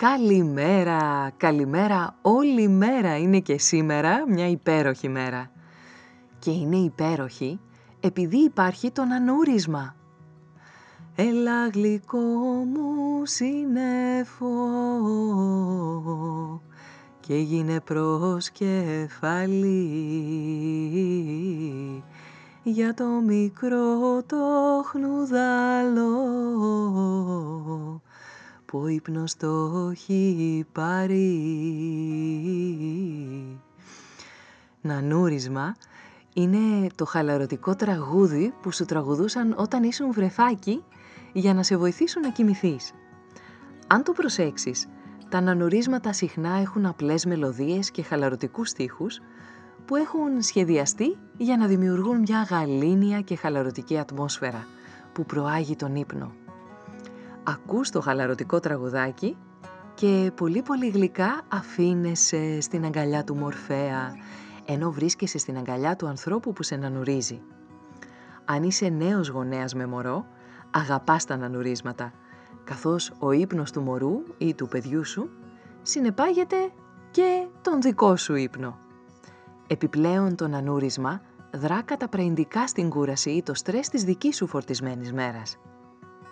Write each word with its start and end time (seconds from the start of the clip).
Καλημέρα, 0.00 1.30
καλημέρα, 1.36 2.14
όλη 2.22 2.68
μέρα 2.68 3.18
είναι 3.18 3.40
και 3.40 3.58
σήμερα 3.58 4.24
μια 4.28 4.48
υπέροχη 4.48 5.08
μέρα. 5.08 5.50
Και 6.38 6.50
είναι 6.50 6.76
υπέροχη 6.76 7.60
επειδή 8.00 8.36
υπάρχει 8.36 8.90
το 8.90 9.04
νανούρισμα. 9.04 9.94
Έλα 11.14 11.68
γλυκό 11.68 12.18
μου 12.72 13.22
συννεφό 13.26 14.58
και 17.20 17.34
γίνε 17.34 17.80
προσκεφαλή 17.80 18.54
για 22.62 22.94
το 22.94 23.04
μικρό 23.04 24.22
το 24.26 24.36
χνουδαλό 24.84 26.20
που 28.70 28.78
ο 28.78 28.86
ύπνος 28.86 29.36
το 29.36 29.88
έχει 29.92 30.64
πάρει. 30.72 31.28
Νανούρισμα 34.80 35.76
είναι 36.34 36.86
το 36.94 37.04
χαλαρωτικό 37.04 37.74
τραγούδι 37.74 38.54
που 38.62 38.72
σου 38.72 38.84
τραγουδούσαν 38.84 39.54
όταν 39.58 39.82
ήσουν 39.82 40.12
βρεφάκι 40.12 40.84
για 41.32 41.54
να 41.54 41.62
σε 41.62 41.76
βοηθήσουν 41.76 42.22
να 42.22 42.30
κοιμηθείς. 42.30 42.92
Αν 43.86 44.02
το 44.02 44.12
προσέξεις, 44.12 44.88
τα 45.28 45.40
νανουρίσματα 45.40 46.12
συχνά 46.12 46.56
έχουν 46.56 46.86
απλές 46.86 47.24
μελωδίες 47.24 47.90
και 47.90 48.02
χαλαρωτικούς 48.02 48.68
στίχους 48.68 49.20
που 49.84 49.96
έχουν 49.96 50.42
σχεδιαστεί 50.42 51.16
για 51.36 51.56
να 51.56 51.66
δημιουργούν 51.66 52.20
μια 52.20 52.46
γαλήνια 52.50 53.20
και 53.20 53.36
χαλαρωτική 53.36 53.98
ατμόσφαιρα 53.98 54.66
που 55.12 55.24
προάγει 55.24 55.76
τον 55.76 55.94
ύπνο 55.94 56.32
ακούς 57.42 57.90
το 57.90 58.00
χαλαρωτικό 58.00 58.60
τραγουδάκι 58.60 59.36
και 59.94 60.32
πολύ 60.34 60.62
πολύ 60.62 60.88
γλυκά 60.88 61.40
αφήνεσαι 61.48 62.60
στην 62.60 62.84
αγκαλιά 62.84 63.24
του 63.24 63.36
Μορφέα, 63.36 64.14
ενώ 64.64 64.90
βρίσκεσαι 64.90 65.38
στην 65.38 65.56
αγκαλιά 65.56 65.96
του 65.96 66.06
ανθρώπου 66.06 66.52
που 66.52 66.62
σε 66.62 66.76
νανουρίζει. 66.76 67.42
Αν 68.44 68.62
είσαι 68.62 68.88
νέος 68.88 69.28
γονέας 69.28 69.74
με 69.74 69.86
μωρό, 69.86 70.26
αγαπάς 70.70 71.24
τα 71.24 71.36
νανουρίσματα, 71.36 72.12
καθώς 72.64 73.12
ο 73.18 73.32
ύπνος 73.32 73.70
του 73.70 73.80
μωρού 73.80 74.22
ή 74.38 74.54
του 74.54 74.68
παιδιού 74.68 75.04
σου 75.04 75.30
συνεπάγεται 75.82 76.56
και 77.10 77.46
τον 77.62 77.80
δικό 77.80 78.16
σου 78.16 78.34
ύπνο. 78.34 78.78
Επιπλέον 79.66 80.36
το 80.36 80.48
νανούρισμα 80.48 81.20
δρά 81.54 81.82
καταπραϊντικά 81.82 82.66
στην 82.66 82.90
κούραση 82.90 83.30
ή 83.30 83.42
το 83.42 83.54
στρες 83.54 83.88
της 83.88 84.04
δικής 84.04 84.36
σου 84.36 84.46
φορτισμένης 84.46 85.12
μέρας. 85.12 85.58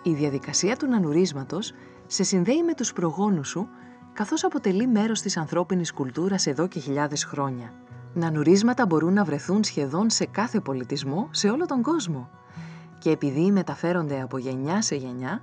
Η 0.03 0.13
διαδικασία 0.13 0.75
του 0.75 0.87
νανουρίσματος 0.87 1.73
σε 2.07 2.23
συνδέει 2.23 2.63
με 2.63 2.73
τους 2.73 2.93
προγόνους 2.93 3.47
σου, 3.47 3.67
καθώς 4.13 4.43
αποτελεί 4.43 4.87
μέρος 4.87 5.21
της 5.21 5.37
ανθρώπινης 5.37 5.93
κουλτούρας 5.93 6.47
εδώ 6.47 6.67
και 6.67 6.79
χιλιάδες 6.79 7.23
χρόνια. 7.23 7.73
Νανουρίσματα 8.13 8.85
μπορούν 8.85 9.13
να 9.13 9.23
βρεθούν 9.23 9.63
σχεδόν 9.63 10.09
σε 10.09 10.25
κάθε 10.25 10.59
πολιτισμό, 10.59 11.27
σε 11.31 11.49
όλο 11.49 11.65
τον 11.65 11.81
κόσμο. 11.81 12.29
Και 12.99 13.09
επειδή 13.09 13.51
μεταφέρονται 13.51 14.21
από 14.21 14.37
γενιά 14.37 14.81
σε 14.81 14.95
γενιά, 14.95 15.41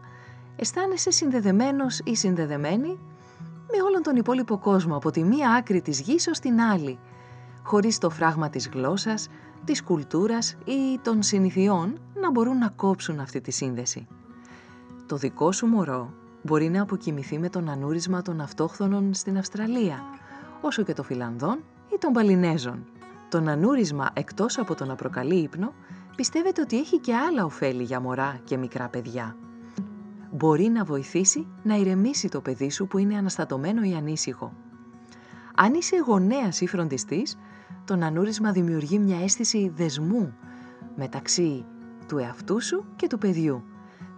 αισθάνεσαι 0.56 1.10
συνδεδεμένος 1.10 2.00
ή 2.04 2.14
συνδεδεμένη 2.14 2.98
με 3.70 3.82
όλον 3.86 4.02
τον 4.02 4.16
υπόλοιπο 4.16 4.58
κόσμο 4.58 4.96
από 4.96 5.10
τη 5.10 5.24
μία 5.24 5.50
άκρη 5.50 5.80
της 5.80 6.00
γης 6.00 6.28
ως 6.28 6.38
την 6.38 6.60
άλλη, 6.60 6.98
χωρίς 7.62 7.98
το 7.98 8.10
φράγμα 8.10 8.50
της 8.50 8.68
γλώσσας, 8.68 9.28
της 9.64 9.82
κουλτούρας 9.82 10.56
ή 10.64 10.98
των 11.02 11.22
συνηθιών 11.22 11.98
να 12.20 12.30
μπορούν 12.30 12.58
να 12.58 12.68
κόψουν 12.68 13.20
αυτή 13.20 13.40
τη 13.40 13.50
σύνδεση. 13.50 14.06
Το 15.06 15.16
δικό 15.16 15.52
σου 15.52 15.66
μωρό 15.66 16.12
μπορεί 16.42 16.68
να 16.68 16.82
αποκοιμηθεί 16.82 17.38
με 17.38 17.48
τον 17.48 17.68
ανούρισμα 17.68 18.22
των 18.22 18.40
αυτόχθονων 18.40 19.14
στην 19.14 19.38
Αυστραλία, 19.38 20.02
όσο 20.60 20.82
και 20.82 20.92
των 20.92 21.04
Φιλανδών 21.04 21.58
ή 21.94 21.98
των 21.98 22.12
Παλινέζων. 22.12 22.84
Το 23.28 23.40
νανούρισμα 23.40 24.10
εκτός 24.12 24.58
από 24.58 24.74
το 24.74 24.84
να 24.84 24.94
προκαλεί 24.94 25.34
ύπνο, 25.34 25.72
πιστεύετε 26.16 26.60
ότι 26.60 26.78
έχει 26.78 26.98
και 26.98 27.14
άλλα 27.14 27.44
ωφέλη 27.44 27.82
για 27.82 28.00
μωρά 28.00 28.40
και 28.44 28.56
μικρά 28.56 28.88
παιδιά. 28.88 29.36
Μπορεί 30.30 30.68
να 30.68 30.84
βοηθήσει 30.84 31.46
να 31.62 31.76
ηρεμήσει 31.76 32.28
το 32.28 32.40
παιδί 32.40 32.70
σου 32.70 32.86
που 32.86 32.98
είναι 32.98 33.16
αναστατωμένο 33.16 33.82
ή 33.82 33.94
ανήσυχο. 33.94 34.52
Αν 35.54 35.74
είσαι 35.74 35.96
γονέας 35.96 36.60
ή 36.60 36.66
φροντιστής, 36.66 37.38
το 37.84 37.96
νανούρισμα 37.96 38.52
δημιουργεί 38.52 38.98
μια 38.98 39.22
αίσθηση 39.22 39.72
δεσμού 39.76 40.34
μεταξύ 40.96 41.64
του 42.08 42.18
εαυτού 42.18 42.62
σου 42.62 42.84
και 42.96 43.06
του 43.06 43.18
παιδιού, 43.18 43.64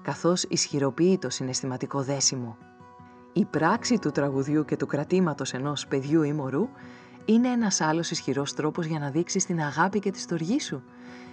καθώς 0.08 0.42
ισχυροποιεί 0.42 1.18
το 1.18 1.30
συναισθηματικό 1.30 2.02
δέσιμο. 2.02 2.56
Η 3.32 3.44
πράξη 3.44 3.98
του 3.98 4.10
τραγουδιού 4.10 4.64
και 4.64 4.76
του 4.76 4.86
κρατήματος 4.86 5.52
ενός 5.52 5.86
παιδιού 5.86 6.22
ή 6.22 6.32
μωρού 6.32 6.68
είναι 7.24 7.48
ένας 7.48 7.80
άλλος 7.80 8.10
ισχυρός 8.10 8.54
τρόπος 8.54 8.86
για 8.86 8.98
να 8.98 9.10
δείξεις 9.10 9.46
την 9.46 9.60
αγάπη 9.60 9.98
και 9.98 10.10
τη 10.10 10.18
στοργή 10.20 10.60
σου 10.60 10.82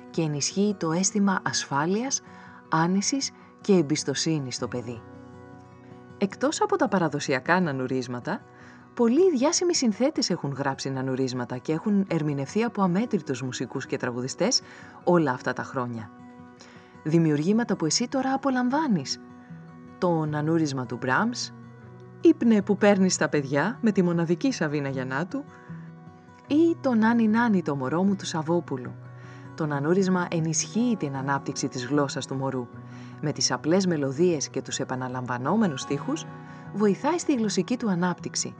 και 0.09 0.21
ενισχύει 0.21 0.75
το 0.79 0.91
αίσθημα 0.91 1.41
ασφάλειας, 1.43 2.21
άνεσης 2.69 3.31
και 3.61 3.73
εμπιστοσύνης 3.73 4.55
στο 4.55 4.67
παιδί. 4.67 5.01
Εκτός 6.17 6.61
από 6.61 6.75
τα 6.75 6.87
παραδοσιακά 6.87 7.59
νανουρίσματα, 7.59 8.41
πολλοί 8.93 9.31
διάσημοι 9.31 9.75
συνθέτες 9.75 10.29
έχουν 10.29 10.53
γράψει 10.57 10.89
νανουρίσματα 10.89 11.57
και 11.57 11.73
έχουν 11.73 12.05
ερμηνευθεί 12.09 12.63
από 12.63 12.81
αμέτρητους 12.81 13.41
μουσικούς 13.41 13.85
και 13.85 13.97
τραγουδιστές 13.97 14.61
όλα 15.03 15.31
αυτά 15.31 15.53
τα 15.53 15.63
χρόνια 15.63 16.09
δημιουργήματα 17.05 17.75
που 17.75 17.85
εσύ 17.85 18.07
τώρα 18.07 18.33
απολαμβάνεις. 18.33 19.19
Το 19.97 20.25
νανούρισμα 20.25 20.85
του 20.85 20.97
Μπράμς, 21.01 21.51
ύπνε 22.21 22.61
που 22.61 22.77
παίρνεις 22.77 23.17
τα 23.17 23.29
παιδιά 23.29 23.77
με 23.81 23.91
τη 23.91 24.03
μοναδική 24.03 24.51
Σαβίνα 24.51 24.89
Γιαννάτου 24.89 25.43
ή 26.47 26.77
το 26.81 26.93
νάνι 26.93 27.27
νάνι 27.27 27.61
το 27.61 27.75
μωρό 27.75 28.03
μου 28.03 28.15
του 28.15 28.25
Σαββόπουλου. 28.25 28.91
Το 29.55 29.65
νανούρισμα 29.65 30.27
ενισχύει 30.31 30.95
την 30.99 31.15
ανάπτυξη 31.15 31.67
της 31.67 31.85
γλώσσας 31.85 32.25
του 32.25 32.35
μωρού. 32.35 32.67
Με 33.21 33.31
τις 33.31 33.51
απλές 33.51 33.87
μελωδίες 33.87 34.49
και 34.49 34.61
τους 34.61 34.79
επαναλαμβανόμενους 34.79 35.81
στίχους 35.81 36.25
βοηθάει 36.73 37.17
στη 37.17 37.33
γλωσσική 37.33 37.77
του 37.77 37.89
ανάπτυξη. 37.89 38.55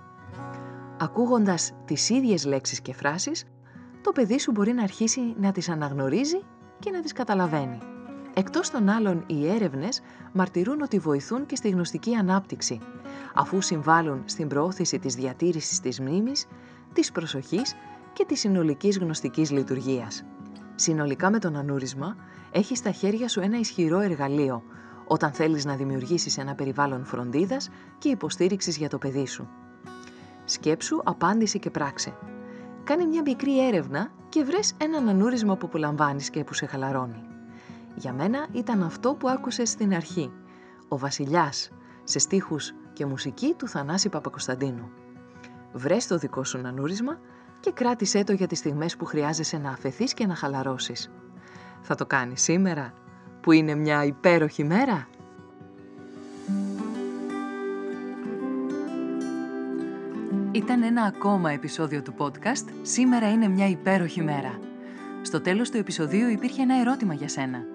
Ακούγοντας 0.99 1.71
τις 1.85 2.09
ίδιες 2.09 2.45
λέξεις 2.45 2.81
και 2.81 2.93
φράσεις, 2.93 3.45
το 4.01 4.11
παιδί 4.11 4.39
σου 4.39 4.51
μπορεί 4.51 4.73
να 4.73 4.83
αρχίσει 4.83 5.35
να 5.39 5.51
τις 5.51 5.69
αναγνωρίζει 5.69 6.41
και 6.79 6.91
να 6.91 7.01
τις 7.01 7.11
καταλαβαίνει. 7.13 7.77
Εκτός 8.37 8.69
των 8.69 8.89
άλλων, 8.89 9.23
οι 9.27 9.47
έρευνες 9.47 10.01
μαρτυρούν 10.33 10.81
ότι 10.81 10.99
βοηθούν 10.99 11.45
και 11.45 11.55
στη 11.55 11.69
γνωστική 11.69 12.15
ανάπτυξη, 12.15 12.79
αφού 13.33 13.61
συμβάλλουν 13.61 14.21
στην 14.25 14.47
προώθηση 14.47 14.99
της 14.99 15.15
διατήρησης 15.15 15.79
της 15.79 15.99
μνήμης, 15.99 16.45
της 16.93 17.11
προσοχής 17.11 17.75
και 18.13 18.25
της 18.25 18.39
συνολικής 18.39 18.97
γνωστικής 18.97 19.51
λειτουργίας. 19.51 20.23
Συνολικά 20.75 21.29
με 21.29 21.39
τον 21.39 21.55
ανούρισμα, 21.55 22.15
έχεις 22.51 22.77
στα 22.77 22.91
χέρια 22.91 23.27
σου 23.27 23.39
ένα 23.39 23.59
ισχυρό 23.59 23.99
εργαλείο, 23.99 24.63
όταν 25.07 25.31
θέλεις 25.31 25.65
να 25.65 25.75
δημιουργήσεις 25.75 26.37
ένα 26.37 26.55
περιβάλλον 26.55 27.05
φροντίδας 27.05 27.69
και 27.97 28.09
υποστήριξης 28.09 28.77
για 28.77 28.89
το 28.89 28.97
παιδί 28.97 29.27
σου. 29.27 29.47
Σκέψου, 30.45 31.01
απάντηση 31.03 31.59
και 31.59 31.69
πράξε. 31.69 32.13
Κάνε 32.83 33.05
μια 33.05 33.21
μικρή 33.21 33.67
έρευνα 33.67 34.11
και 34.29 34.43
βρες 34.43 34.73
έναν 34.77 35.09
ανούρισμα 35.09 35.57
που 35.57 35.65
απολαμβάνεις 35.65 36.29
και 36.29 36.43
που 36.43 36.53
σε 36.53 36.65
χαλαρώνει. 36.65 37.34
Για 37.95 38.13
μένα 38.13 38.47
ήταν 38.51 38.83
αυτό 38.83 39.13
που 39.13 39.29
άκουσες 39.29 39.69
στην 39.69 39.93
αρχή. 39.93 40.31
Ο 40.87 40.97
Βασιλιάς, 40.97 41.71
σε 42.03 42.19
στίχους 42.19 42.73
και 42.93 43.05
μουσική 43.05 43.53
του 43.57 43.67
Θανάση 43.67 44.09
Παπακοσταντίνου. 44.09 44.89
Βρες 45.73 46.07
το 46.07 46.17
δικό 46.17 46.43
σου 46.43 46.57
νανούρισμα 46.57 47.19
και 47.59 47.71
κράτησέ 47.71 48.23
το 48.23 48.33
για 48.33 48.47
τις 48.47 48.57
στιγμές 48.57 48.95
που 48.95 49.05
χρειάζεσαι 49.05 49.57
να 49.57 49.69
αφαιθείς 49.69 50.13
και 50.13 50.25
να 50.25 50.35
χαλαρώσεις. 50.35 51.11
Θα 51.81 51.95
το 51.95 52.05
κάνεις 52.05 52.41
σήμερα, 52.41 52.93
που 53.41 53.51
είναι 53.51 53.75
μια 53.75 54.03
υπέροχη 54.03 54.63
μέρα; 54.63 55.07
Ήταν 60.51 60.83
ένα 60.83 61.03
ακόμα 61.03 61.51
επεισόδιο 61.51 62.01
του 62.01 62.13
podcast 62.17 62.65
«Σήμερα 62.81 63.31
είναι 63.31 63.47
μια 63.47 63.67
υπέροχη 63.67 64.21
μέρα». 64.21 64.59
Στο 65.21 65.41
τέλος 65.41 65.69
του 65.69 65.77
επεισοδίου 65.77 66.29
υπήρχε 66.29 66.61
ένα 66.61 66.79
ερώτημα 66.79 67.13
για 67.13 67.27
σένα. 67.27 67.74